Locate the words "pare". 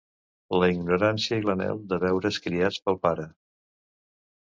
3.07-3.31